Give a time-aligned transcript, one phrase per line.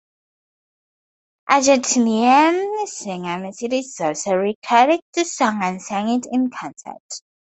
[1.47, 7.21] Argentinian singer Mercedes Sosa recorded the song and sang it in concerts.